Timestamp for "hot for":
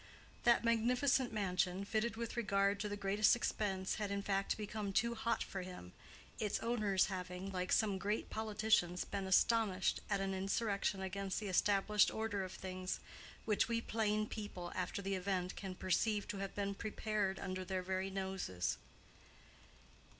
5.13-5.61